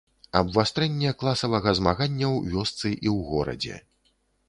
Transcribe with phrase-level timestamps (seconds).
[0.39, 3.83] Абвастрэнне класавага змаганняў вёсцы і ў горадзе.